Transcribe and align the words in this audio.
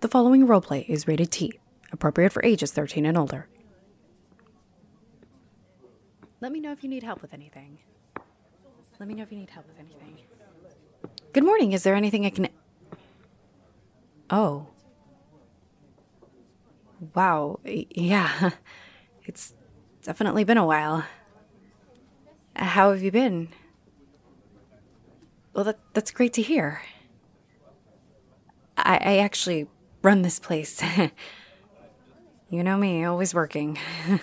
The 0.00 0.06
following 0.08 0.46
roleplay 0.46 0.88
is 0.88 1.08
rated 1.08 1.32
T, 1.32 1.58
appropriate 1.90 2.32
for 2.32 2.40
ages 2.44 2.70
13 2.70 3.04
and 3.04 3.18
older. 3.18 3.48
Let 6.40 6.52
me 6.52 6.60
know 6.60 6.70
if 6.70 6.84
you 6.84 6.88
need 6.88 7.02
help 7.02 7.20
with 7.20 7.34
anything. 7.34 7.78
Let 9.00 9.08
me 9.08 9.14
know 9.14 9.24
if 9.24 9.32
you 9.32 9.38
need 9.38 9.50
help 9.50 9.66
with 9.66 9.78
anything. 9.80 10.18
Good 11.32 11.42
morning. 11.42 11.72
Is 11.72 11.82
there 11.82 11.96
anything 11.96 12.24
I 12.26 12.30
can. 12.30 12.48
Oh. 14.30 14.68
Wow. 17.14 17.60
Yeah. 17.64 18.50
It's 19.24 19.52
definitely 20.02 20.42
been 20.44 20.56
a 20.56 20.64
while. 20.64 21.04
How 22.56 22.92
have 22.92 23.02
you 23.02 23.10
been? 23.10 23.50
Well, 25.52 25.64
that, 25.64 25.78
that's 25.92 26.10
great 26.12 26.32
to 26.32 26.40
hear. 26.40 26.80
I, 28.78 28.94
I 28.94 29.18
actually 29.18 29.68
run 30.08 30.22
this 30.22 30.38
place. 30.38 30.82
you 32.50 32.64
know 32.64 32.78
me, 32.78 33.04
always 33.04 33.34
working. 33.34 33.78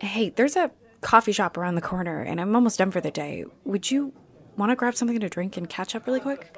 hey, 0.00 0.30
there's 0.30 0.54
a 0.54 0.70
coffee 1.00 1.32
shop 1.32 1.56
around 1.56 1.74
the 1.74 1.80
corner, 1.80 2.22
and 2.22 2.40
I'm 2.40 2.54
almost 2.54 2.78
done 2.78 2.92
for 2.92 3.00
the 3.00 3.10
day. 3.10 3.44
Would 3.64 3.90
you 3.90 4.12
want 4.56 4.70
to 4.70 4.76
grab 4.76 4.94
something 4.94 5.18
to 5.18 5.28
drink 5.28 5.56
and 5.56 5.68
catch 5.68 5.96
up 5.96 6.06
really 6.06 6.20
quick? 6.20 6.56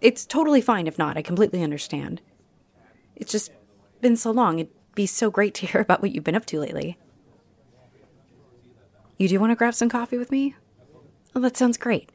It's 0.00 0.24
totally 0.24 0.62
fine 0.62 0.86
if 0.86 0.96
not. 0.96 1.18
I 1.18 1.22
completely 1.22 1.62
understand. 1.62 2.22
It's 3.14 3.30
just 3.30 3.52
been 4.00 4.16
so 4.16 4.30
long. 4.30 4.58
It'd 4.58 4.72
be 4.94 5.04
so 5.06 5.30
great 5.30 5.52
to 5.56 5.66
hear 5.70 5.82
about 5.82 6.00
what 6.00 6.12
you've 6.12 6.24
been 6.24 6.34
up 6.34 6.46
to 6.46 6.58
lately. 6.58 6.96
You 9.18 9.28
do 9.28 9.38
want 9.38 9.50
to 9.50 9.54
grab 9.54 9.74
some 9.74 9.90
coffee 9.90 10.16
with 10.16 10.30
me? 10.30 10.56
That 11.34 11.58
sounds 11.58 11.76
great. 11.76 12.10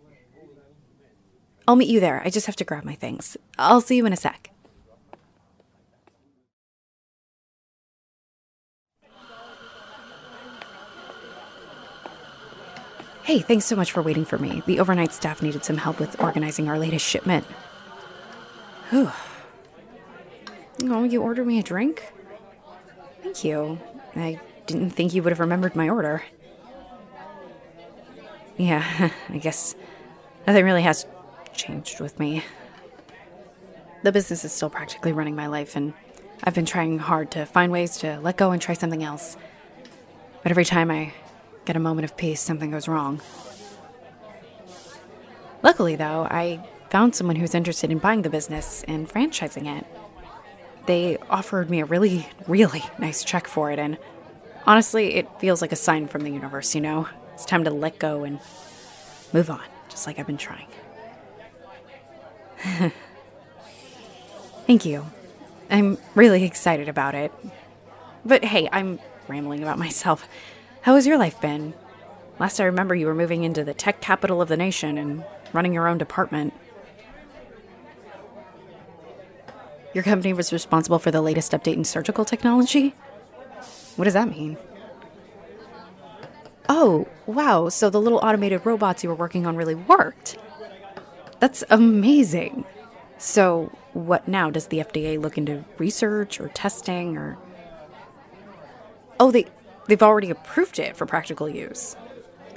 I'll 1.68 1.76
meet 1.76 1.90
you 1.90 2.00
there. 2.00 2.22
I 2.26 2.30
just 2.30 2.48
have 2.48 2.56
to 2.58 2.64
grab 2.64 2.84
my 2.84 2.96
things. 2.96 3.38
I'll 3.58 3.82
see 3.82 3.96
you 3.96 4.06
in 4.06 4.14
a 4.14 4.18
sec. 4.18 4.50
Hey, 13.24 13.40
thanks 13.40 13.66
so 13.66 13.76
much 13.76 13.92
for 13.92 14.02
waiting 14.02 14.26
for 14.26 14.38
me. 14.38 14.62
The 14.66 14.80
overnight 14.80 15.14
staff 15.14 15.42
needed 15.42 15.64
some 15.64 15.78
help 15.78 16.00
with 16.00 16.20
organizing 16.22 16.68
our 16.68 16.78
latest 16.78 17.06
shipment. 17.06 17.46
Whew. 18.90 19.12
Oh, 20.84 21.04
you 21.04 21.22
ordered 21.22 21.48
me 21.48 21.60
a 21.60 21.64
drink? 21.64 22.12
Thank 23.22 23.44
you. 23.44 23.80
I 24.16 24.40
didn't 24.66 24.90
think 24.90 25.14
you 25.14 25.24
would 25.24 25.32
have 25.32 25.40
remembered 25.40 25.76
my 25.76 25.88
order. 25.88 26.24
Yeah, 28.58 29.12
I 29.30 29.38
guess 29.38 29.76
nothing 30.46 30.66
really 30.66 30.82
has 30.82 31.06
changed 31.54 32.00
with 32.00 32.20
me. 32.20 32.44
The 34.04 34.12
business 34.12 34.44
is 34.44 34.52
still 34.52 34.70
practically 34.70 35.12
running 35.12 35.36
my 35.36 35.48
life, 35.48 35.76
and 35.76 35.94
I've 36.44 36.56
been 36.56 36.66
trying 36.66 37.00
hard 37.00 37.32
to 37.32 37.46
find 37.46 37.72
ways 37.72 37.98
to 37.98 38.20
let 38.20 38.38
go 38.38 38.52
and 38.52 38.62
try 38.62 38.74
something 38.74 39.04
else. 39.04 39.38
But 40.42 40.52
every 40.52 40.66
time 40.66 40.90
I 40.90 41.14
get 41.66 41.76
a 41.76 41.80
moment 41.80 42.06
of 42.06 42.18
peace, 42.18 42.42
something 42.42 42.72
goes 42.72 42.88
wrong. 42.88 43.22
Luckily, 45.62 45.96
though, 45.96 46.28
I 46.32 46.68
found 46.90 47.16
someone 47.16 47.36
who's 47.36 47.54
interested 47.54 47.92
in 47.92 48.00
buying 48.00 48.24
the 48.24 48.30
business 48.30 48.84
and 48.88 49.08
franchising 49.08 49.78
it. 49.78 49.86
They 50.88 51.18
offered 51.30 51.70
me 51.70 51.80
a 51.80 51.86
really, 51.86 52.28
really 52.48 52.84
nice 52.98 53.24
check 53.24 53.48
for 53.48 53.72
it, 53.72 53.78
and 53.78 54.00
honestly, 54.66 55.14
it 55.14 55.28
feels 55.40 55.62
like 55.62 55.72
a 55.72 55.76
sign 55.76 56.08
from 56.08 56.24
the 56.24 56.32
universe, 56.32 56.74
you 56.74 56.82
know? 56.82 57.08
It's 57.34 57.46
time 57.46 57.64
to 57.66 57.72
let 57.72 58.00
go 58.00 58.24
and 58.24 58.40
move 59.32 59.52
on, 59.52 59.62
just 59.90 60.08
like 60.08 60.18
I've 60.18 60.28
been 60.28 60.38
trying. 60.38 60.68
Thank 64.68 64.86
you. 64.86 65.06
I'm 65.70 65.98
really 66.16 66.44
excited 66.44 66.90
about 66.90 67.16
it. 67.16 67.32
But 68.26 68.44
hey, 68.46 68.70
I'm 68.72 69.00
rambling 69.28 69.62
about 69.62 69.80
myself. 69.80 70.28
How 70.82 70.96
has 70.96 71.08
your 71.08 71.18
life 71.18 71.40
been? 71.42 71.74
Last 72.40 72.60
I 72.60 72.66
remember, 72.66 72.96
you 72.96 73.06
were 73.06 73.16
moving 73.16 73.44
into 73.44 73.64
the 73.64 73.74
tech 73.74 74.02
capital 74.02 74.42
of 74.42 74.50
the 74.50 74.58
nation 74.58 74.98
and 74.98 75.24
running 75.54 75.74
your 75.74 75.88
own 75.88 75.98
department. 75.98 76.54
Your 79.94 80.04
company 80.04 80.34
was 80.34 80.54
responsible 80.54 81.00
for 81.00 81.12
the 81.12 81.22
latest 81.22 81.52
update 81.52 81.76
in 81.76 81.84
surgical 81.84 82.26
technology? 82.26 82.96
What 83.96 84.06
does 84.06 84.14
that 84.14 84.30
mean? 84.30 84.58
Oh, 86.70 87.08
wow, 87.26 87.68
so 87.70 87.90
the 87.90 88.00
little 88.00 88.20
automated 88.20 88.66
robots 88.66 89.04
you 89.04 89.10
were 89.10 89.16
working 89.16 89.46
on 89.46 89.58
really 89.58 89.76
worked. 89.76 90.38
That's 91.42 91.64
amazing. 91.70 92.64
So, 93.18 93.76
what 93.94 94.28
now? 94.28 94.50
Does 94.50 94.68
the 94.68 94.78
FDA 94.78 95.20
look 95.20 95.38
into 95.38 95.66
research 95.78 96.40
or 96.40 96.48
testing 96.50 97.18
or 97.18 97.38
Oh, 99.20 99.30
they 99.30 99.46
they've 99.88 100.02
already 100.02 100.30
approved 100.32 100.80
it 100.80 100.98
for 100.98 101.06
practical 101.06 101.50
use. 101.50 101.96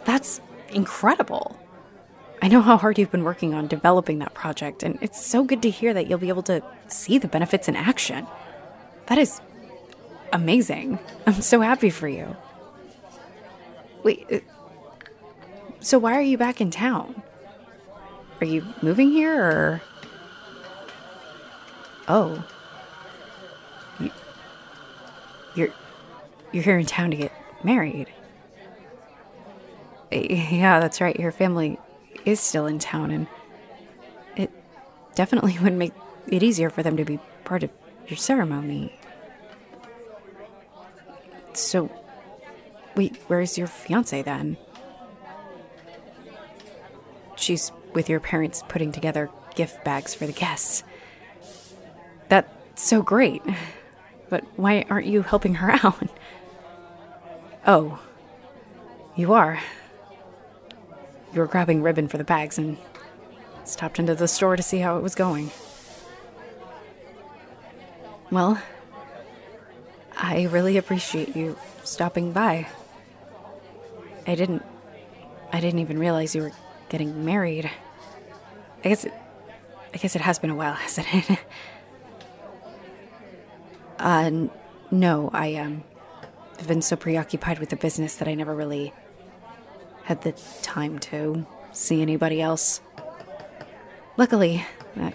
That's 0.05 0.41
incredible. 0.71 1.59
I 2.41 2.49
know 2.49 2.63
how 2.63 2.77
hard 2.77 2.99
you've 2.99 3.11
been 3.11 3.25
working 3.25 3.53
on 3.53 3.67
developing 3.67 4.19
that 4.21 4.33
project, 4.35 4.83
and 4.83 4.99
it's 5.01 5.25
so 5.25 5.45
good 5.45 5.63
to 5.63 5.71
hear 5.71 5.93
that 5.93 6.07
you'll 6.09 6.19
be 6.19 6.29
able 6.29 6.43
to 6.45 6.63
see 6.89 7.19
the 7.19 7.29
benefits 7.29 7.69
in 7.69 7.77
action. 7.77 8.27
That 9.07 9.19
is 9.19 9.41
amazing. 10.33 10.99
I'm 11.27 11.43
so 11.43 11.61
happy 11.61 11.91
for 11.91 12.09
you. 12.09 12.37
Wait, 14.03 14.27
uh, 14.31 14.39
so 15.81 15.99
why 15.99 16.15
are 16.17 16.23
you 16.23 16.39
back 16.39 16.61
in 16.61 16.71
town? 16.71 17.23
Are 18.41 18.47
you 18.47 18.65
moving 18.83 19.11
here 19.11 19.41
or? 19.41 19.83
Oh. 22.09 22.45
You, 23.99 24.11
you're 25.55 25.69
you're 26.53 26.63
here 26.63 26.79
in 26.79 26.87
town 26.87 27.11
to 27.11 27.17
get 27.17 27.33
married. 27.65 28.09
Yeah, 30.11 30.79
that's 30.81 31.01
right. 31.01 31.19
Your 31.19 31.33
family 31.33 31.79
is 32.25 32.41
still 32.41 32.67
in 32.67 32.79
town, 32.79 33.11
and 33.11 33.27
it 34.37 34.51
definitely 35.15 35.59
would 35.63 35.73
make 35.73 35.93
it 36.29 36.43
easier 36.43 36.71
for 36.71 36.83
them 36.83 36.97
to 36.97 37.05
be 37.05 37.19
part 37.45 37.63
of 37.63 37.71
your 38.09 38.17
ceremony. 38.17 38.97
So, 41.53 41.91
wait, 42.97 43.17
where's 43.29 43.57
your 43.57 43.67
fiance 43.67 44.23
then? 44.23 44.57
She's 47.37 47.73
with 47.95 48.09
your 48.09 48.21
parents 48.21 48.63
putting 48.69 48.93
together 48.93 49.31
gift 49.55 49.85
bags 49.85 50.15
for 50.15 50.27
the 50.27 50.33
guests. 50.33 50.85
That's 52.29 52.49
so 52.75 53.03
great. 53.03 53.43
But 54.29 54.45
why 54.57 54.85
aren't 54.91 55.07
you 55.07 55.23
helping 55.23 55.57
her 55.57 55.71
out? 55.85 56.09
Oh, 57.67 57.99
you 59.17 59.33
are. 59.33 59.61
You 61.33 61.41
were 61.41 61.47
grabbing 61.47 61.83
ribbon 61.83 62.09
for 62.09 62.19
the 62.19 62.25
bags 62.25 62.59
and 62.59 62.77
stopped 63.65 63.99
into 63.99 64.15
the 64.15 64.29
store 64.29 64.57
to 64.57 64.63
see 64.63 64.79
how 64.79 64.97
it 64.97 65.03
was 65.03 65.15
going. 65.15 65.51
Well, 68.31 68.61
I 70.17 70.45
really 70.45 70.77
appreciate 70.77 71.37
you 71.37 71.57
stopping 71.83 72.33
by. 72.33 72.69
I 74.27 74.35
didn't. 74.35 74.65
I 75.53 75.61
didn't 75.61 75.81
even 75.81 75.99
realize 75.99 76.35
you 76.35 76.43
were 76.43 76.53
getting 76.95 77.25
married. 77.25 77.69
I 78.85 78.89
guess 78.89 79.05
it. 79.05 79.13
I 79.93 79.97
guess 79.97 80.15
it 80.15 80.23
has 80.23 80.39
been 80.39 80.51
a 80.51 80.55
while, 80.55 80.75
hasn't 80.85 81.09
it? 81.13 81.39
uh, 83.99 84.23
n- 84.27 84.51
no, 84.93 85.29
I 85.33 85.57
um, 85.57 85.83
have 86.57 86.69
been 86.69 86.83
so 86.83 86.95
preoccupied 86.95 87.59
with 87.59 87.71
the 87.71 87.77
business 87.77 88.15
that 88.17 88.29
I 88.29 88.35
never 88.35 88.55
really 88.55 88.93
had 90.05 90.23
the 90.23 90.35
time 90.63 91.01
to 91.11 91.45
see 91.73 92.01
anybody 92.01 92.41
else. 92.41 92.81
Luckily, 94.17 94.65
that 94.95 95.15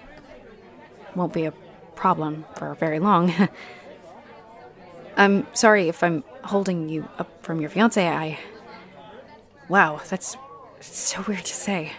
won't 1.16 1.32
be 1.32 1.46
a 1.46 1.54
problem 1.96 2.44
for 2.58 2.74
very 2.75 3.00
long. 3.00 3.34
I'm 5.16 5.48
sorry 5.54 5.88
if 5.88 6.04
I'm 6.04 6.25
holding 6.44 6.90
you 6.90 7.08
up 7.18 7.42
from 7.42 7.62
your 7.62 7.70
fiance. 7.70 8.06
I. 8.06 8.38
Wow, 9.70 10.02
that's 10.10 10.36
so 10.80 11.24
weird 11.28 11.46
to 11.46 11.54
say. 11.54 11.92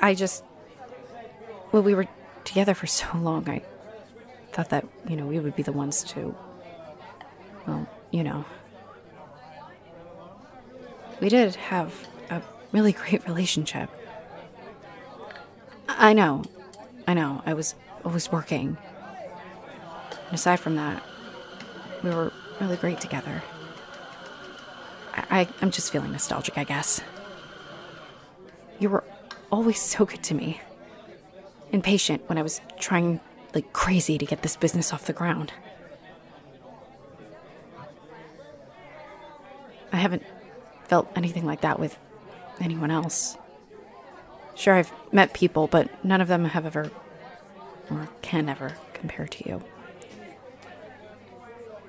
I 0.00 0.14
just. 0.14 0.44
Well, 1.70 1.82
we 1.82 1.94
were 1.94 2.06
together 2.44 2.74
for 2.74 2.86
so 2.86 3.06
long. 3.16 3.48
I 3.48 3.62
thought 4.52 4.68
that, 4.70 4.86
you 5.08 5.16
know, 5.16 5.26
we 5.26 5.40
would 5.40 5.56
be 5.56 5.62
the 5.62 5.72
ones 5.72 6.02
to. 6.04 6.34
Well, 7.66 7.88
you 8.10 8.22
know. 8.24 8.44
We 11.20 11.28
did 11.28 11.54
have 11.54 11.94
a 12.30 12.42
really 12.72 12.92
great 13.02 13.26
relationship. 13.26 13.88
I 15.88 16.12
know. 16.12 16.44
I 17.06 17.14
know. 17.14 17.42
I 17.46 17.54
was 17.54 17.74
always 18.04 18.30
working. 18.30 18.76
And 20.26 20.34
aside 20.34 20.60
from 20.60 20.76
that, 20.76 21.02
we 22.02 22.10
were 22.10 22.32
really 22.60 22.76
great 22.76 23.00
together. 23.00 23.42
I, 25.32 25.48
I'm 25.62 25.70
just 25.70 25.90
feeling 25.90 26.12
nostalgic, 26.12 26.58
I 26.58 26.64
guess. 26.64 27.00
You 28.78 28.90
were 28.90 29.02
always 29.50 29.80
so 29.80 30.04
good 30.04 30.22
to 30.24 30.34
me. 30.34 30.60
And 31.72 31.82
patient 31.82 32.28
when 32.28 32.36
I 32.36 32.42
was 32.42 32.60
trying 32.78 33.18
like 33.54 33.72
crazy 33.72 34.18
to 34.18 34.26
get 34.26 34.42
this 34.42 34.56
business 34.56 34.92
off 34.92 35.06
the 35.06 35.14
ground. 35.14 35.52
I 39.90 39.96
haven't 39.96 40.22
felt 40.84 41.10
anything 41.16 41.46
like 41.46 41.62
that 41.62 41.80
with 41.80 41.98
anyone 42.60 42.90
else. 42.90 43.38
Sure, 44.54 44.74
I've 44.74 44.92
met 45.12 45.32
people, 45.32 45.66
but 45.66 46.04
none 46.04 46.20
of 46.20 46.28
them 46.28 46.44
have 46.44 46.66
ever, 46.66 46.90
or 47.90 48.08
can 48.20 48.50
ever, 48.50 48.74
compare 48.92 49.26
to 49.26 49.48
you. 49.48 49.64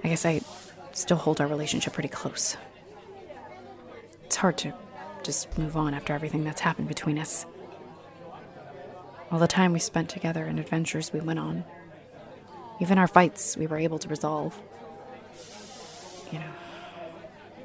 I 0.02 0.08
guess 0.10 0.26
I 0.26 0.42
still 0.94 1.18
hold 1.18 1.42
our 1.42 1.48
relationship 1.48 1.92
pretty 1.92 2.10
close. 2.10 2.56
It's 4.34 4.40
hard 4.40 4.58
to 4.58 4.74
just 5.22 5.60
move 5.60 5.78
on 5.78 5.94
after 5.94 6.12
everything 6.12 6.44
that's 6.44 6.62
happened 6.62 6.88
between 6.88 7.20
us. 7.20 7.46
All 9.30 9.38
the 9.38 9.48
time 9.48 9.74
we 9.74 9.78
spent 9.78 10.10
together 10.10 10.46
and 10.46 10.60
adventures 10.60 11.14
we 11.14 11.20
went 11.20 11.38
on. 11.38 11.64
Even 12.82 12.98
our 12.98 13.06
fights 13.06 13.56
we 13.56 13.68
were 13.68 13.78
able 13.78 14.00
to 14.00 14.08
resolve. 14.08 14.60
You 16.32 16.40
know, 16.40 16.50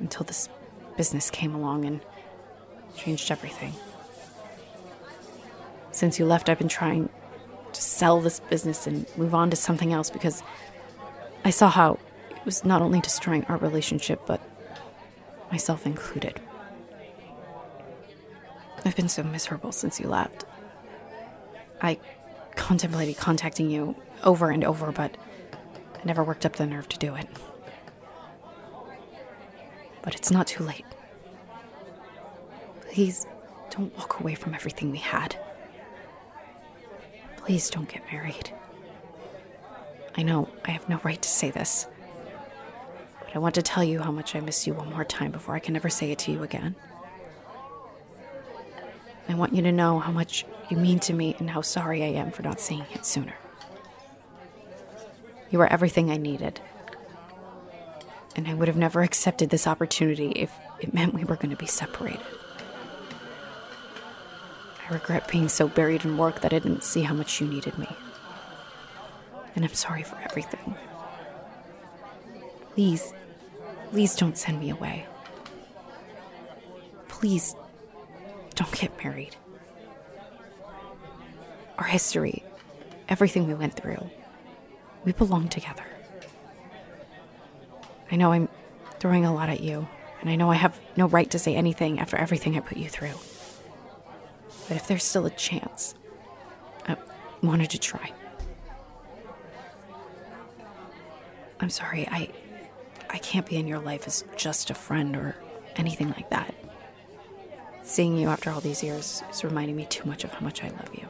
until 0.00 0.24
this 0.24 0.50
business 0.98 1.30
came 1.30 1.54
along 1.54 1.86
and 1.86 2.00
changed 2.94 3.30
everything. 3.30 3.72
Since 5.90 6.18
you 6.18 6.26
left, 6.26 6.50
I've 6.50 6.58
been 6.58 6.68
trying 6.68 7.08
to 7.72 7.80
sell 7.80 8.20
this 8.20 8.40
business 8.40 8.86
and 8.86 9.06
move 9.16 9.34
on 9.34 9.48
to 9.48 9.56
something 9.56 9.90
else 9.90 10.10
because 10.10 10.42
I 11.46 11.48
saw 11.48 11.70
how 11.70 11.98
it 12.28 12.44
was 12.44 12.62
not 12.62 12.82
only 12.82 13.00
destroying 13.00 13.46
our 13.46 13.56
relationship, 13.56 14.20
but 14.26 14.42
myself 15.50 15.86
included. 15.86 16.38
I've 18.84 18.96
been 18.96 19.08
so 19.08 19.22
miserable 19.22 19.72
since 19.72 20.00
you 20.00 20.08
left. 20.08 20.44
I 21.80 21.98
contemplated 22.56 23.16
contacting 23.16 23.70
you 23.70 23.96
over 24.24 24.50
and 24.50 24.64
over, 24.64 24.92
but 24.92 25.16
I 25.94 26.04
never 26.04 26.24
worked 26.24 26.46
up 26.46 26.56
the 26.56 26.66
nerve 26.66 26.88
to 26.88 26.98
do 26.98 27.14
it. 27.14 27.28
But 30.02 30.14
it's 30.14 30.30
not 30.30 30.46
too 30.46 30.64
late. 30.64 30.84
Please 32.92 33.26
don't 33.70 33.96
walk 33.96 34.20
away 34.20 34.34
from 34.34 34.54
everything 34.54 34.90
we 34.90 34.98
had. 34.98 35.38
Please 37.36 37.70
don't 37.70 37.88
get 37.88 38.10
married. 38.10 38.52
I 40.16 40.22
know 40.22 40.48
I 40.64 40.72
have 40.72 40.88
no 40.88 41.00
right 41.04 41.20
to 41.20 41.28
say 41.28 41.50
this, 41.50 41.86
but 43.20 43.36
I 43.36 43.38
want 43.38 43.54
to 43.54 43.62
tell 43.62 43.84
you 43.84 44.00
how 44.00 44.10
much 44.10 44.34
I 44.34 44.40
miss 44.40 44.66
you 44.66 44.74
one 44.74 44.90
more 44.90 45.04
time 45.04 45.30
before 45.30 45.54
I 45.54 45.60
can 45.60 45.76
ever 45.76 45.88
say 45.88 46.10
it 46.10 46.18
to 46.20 46.32
you 46.32 46.42
again. 46.42 46.74
I 49.28 49.34
want 49.34 49.54
you 49.54 49.62
to 49.62 49.72
know 49.72 49.98
how 49.98 50.10
much 50.10 50.46
you 50.70 50.76
mean 50.76 50.98
to 51.00 51.12
me 51.12 51.36
and 51.38 51.50
how 51.50 51.60
sorry 51.60 52.02
I 52.02 52.08
am 52.08 52.30
for 52.30 52.42
not 52.42 52.60
seeing 52.60 52.86
it 52.94 53.04
sooner. 53.04 53.34
You 55.50 55.60
are 55.60 55.66
everything 55.72 56.10
I 56.10 56.16
needed. 56.16 56.60
And 58.34 58.48
I 58.48 58.54
would 58.54 58.68
have 58.68 58.76
never 58.76 59.02
accepted 59.02 59.50
this 59.50 59.66
opportunity 59.66 60.30
if 60.30 60.52
it 60.80 60.94
meant 60.94 61.14
we 61.14 61.24
were 61.24 61.36
going 61.36 61.50
to 61.50 61.56
be 61.56 61.66
separated. 61.66 62.24
I 64.88 64.94
regret 64.94 65.28
being 65.28 65.48
so 65.48 65.68
buried 65.68 66.04
in 66.04 66.16
work 66.16 66.40
that 66.40 66.54
I 66.54 66.58
didn't 66.58 66.84
see 66.84 67.02
how 67.02 67.14
much 67.14 67.40
you 67.40 67.46
needed 67.46 67.76
me. 67.78 67.88
And 69.54 69.64
I'm 69.64 69.74
sorry 69.74 70.02
for 70.02 70.16
everything. 70.18 70.74
Please, 72.74 73.12
please 73.90 74.14
don't 74.16 74.38
send 74.38 74.60
me 74.60 74.70
away. 74.70 75.06
Please 77.08 77.54
don't 78.58 78.72
get 78.72 79.04
married. 79.04 79.36
Our 81.78 81.84
history, 81.84 82.42
everything 83.08 83.46
we 83.46 83.54
went 83.54 83.74
through, 83.74 84.10
we 85.04 85.12
belong 85.12 85.48
together. 85.48 85.84
I 88.10 88.16
know 88.16 88.32
I'm 88.32 88.48
throwing 88.98 89.24
a 89.24 89.32
lot 89.32 89.48
at 89.48 89.60
you, 89.60 89.86
and 90.20 90.28
I 90.28 90.34
know 90.34 90.50
I 90.50 90.56
have 90.56 90.76
no 90.96 91.06
right 91.06 91.30
to 91.30 91.38
say 91.38 91.54
anything 91.54 92.00
after 92.00 92.16
everything 92.16 92.56
I 92.56 92.60
put 92.60 92.78
you 92.78 92.88
through. 92.88 93.14
But 94.66 94.76
if 94.76 94.88
there's 94.88 95.04
still 95.04 95.26
a 95.26 95.30
chance, 95.30 95.94
I 96.88 96.96
wanted 97.40 97.70
to 97.70 97.78
try. 97.78 98.12
I'm 101.60 101.70
sorry, 101.70 102.08
I 102.08 102.30
I 103.08 103.18
can't 103.18 103.46
be 103.46 103.56
in 103.56 103.68
your 103.68 103.78
life 103.78 104.06
as 104.08 104.24
just 104.36 104.70
a 104.70 104.74
friend 104.74 105.14
or 105.14 105.36
anything 105.76 106.08
like 106.08 106.28
that. 106.30 106.54
Seeing 107.88 108.18
you 108.18 108.28
after 108.28 108.50
all 108.50 108.60
these 108.60 108.82
years 108.82 109.22
is 109.30 109.42
reminding 109.42 109.74
me 109.74 109.86
too 109.86 110.06
much 110.06 110.22
of 110.22 110.30
how 110.30 110.40
much 110.40 110.62
I 110.62 110.68
love 110.68 110.90
you. 110.92 111.08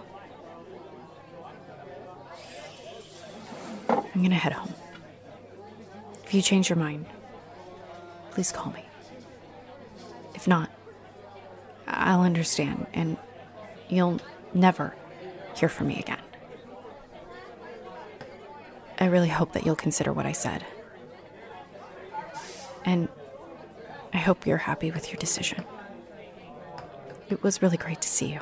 I'm 3.89 4.23
gonna 4.23 4.37
head 4.37 4.53
home. 4.53 4.73
If 6.25 6.33
you 6.33 6.41
change 6.41 6.69
your 6.69 6.79
mind, 6.79 7.07
please 8.31 8.53
call 8.53 8.73
me. 8.73 8.85
If 10.37 10.47
not, 10.47 10.71
I'll 11.89 12.21
understand 12.21 12.87
and 12.95 13.17
you'll 13.89 14.21
never 14.55 14.95
hear 15.57 15.69
from 15.69 15.89
me 15.89 15.99
again. 15.99 16.23
I 19.01 19.07
really 19.07 19.29
hope 19.29 19.53
that 19.55 19.67
you'll 19.67 19.75
consider 19.75 20.13
what 20.13 20.27
I 20.27 20.33
said. 20.33 20.65
And 22.85 23.09
I 24.13 24.19
hope 24.19 24.47
you're 24.47 24.59
happy 24.59 24.93
with 24.93 25.11
your 25.11 25.19
decision. 25.19 25.65
It 27.29 27.43
was 27.43 27.61
really 27.63 27.77
great 27.77 28.01
to 28.01 28.09
see 28.09 28.33
you, 28.33 28.41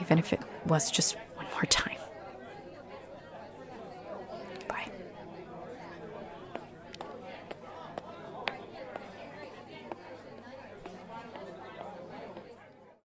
even 0.00 0.18
if 0.18 0.32
it 0.32 0.40
was 0.66 0.90
just 0.90 1.16
one 1.36 1.46
more 1.52 1.64
time. 1.66 1.89